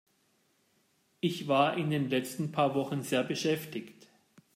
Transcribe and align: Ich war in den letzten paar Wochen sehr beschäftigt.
Ich 1.19 1.47
war 1.47 1.77
in 1.77 1.91
den 1.91 2.09
letzten 2.09 2.51
paar 2.51 2.73
Wochen 2.73 3.03
sehr 3.03 3.23
beschäftigt. 3.23 4.07